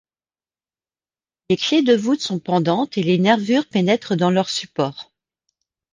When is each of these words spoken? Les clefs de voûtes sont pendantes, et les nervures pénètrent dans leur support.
Les 1.51 1.57
clefs 1.57 1.83
de 1.85 1.95
voûtes 1.95 2.21
sont 2.21 2.39
pendantes, 2.39 2.97
et 2.97 3.03
les 3.03 3.19
nervures 3.19 3.69
pénètrent 3.69 4.17
dans 4.17 4.31
leur 4.31 4.49
support. 4.49 5.11